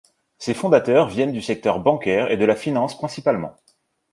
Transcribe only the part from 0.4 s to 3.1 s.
fondateurs viennent du secteur bancaire et de la finance